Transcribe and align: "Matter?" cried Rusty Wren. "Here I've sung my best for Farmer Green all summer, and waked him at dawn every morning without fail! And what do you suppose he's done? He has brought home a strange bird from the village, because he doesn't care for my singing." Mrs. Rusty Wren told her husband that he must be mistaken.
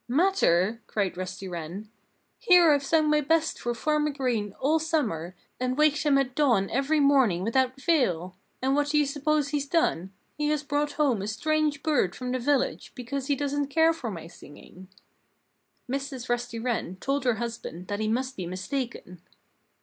"Matter?" 0.07 0.81
cried 0.87 1.15
Rusty 1.15 1.47
Wren. 1.47 1.87
"Here 2.39 2.71
I've 2.71 2.81
sung 2.81 3.07
my 3.11 3.21
best 3.21 3.59
for 3.59 3.75
Farmer 3.75 4.09
Green 4.09 4.55
all 4.59 4.79
summer, 4.79 5.35
and 5.59 5.77
waked 5.77 6.01
him 6.01 6.17
at 6.17 6.33
dawn 6.33 6.71
every 6.71 6.99
morning 6.99 7.43
without 7.43 7.79
fail! 7.79 8.35
And 8.63 8.75
what 8.75 8.87
do 8.87 8.97
you 8.97 9.05
suppose 9.05 9.49
he's 9.49 9.67
done? 9.67 10.11
He 10.39 10.47
has 10.49 10.63
brought 10.63 10.93
home 10.93 11.21
a 11.21 11.27
strange 11.27 11.83
bird 11.83 12.15
from 12.15 12.31
the 12.31 12.39
village, 12.39 12.91
because 12.95 13.27
he 13.27 13.35
doesn't 13.35 13.67
care 13.67 13.93
for 13.93 14.09
my 14.09 14.25
singing." 14.25 14.87
Mrs. 15.87 16.29
Rusty 16.29 16.57
Wren 16.57 16.95
told 16.95 17.23
her 17.23 17.35
husband 17.35 17.87
that 17.87 17.99
he 17.99 18.07
must 18.07 18.35
be 18.35 18.47
mistaken. 18.47 19.21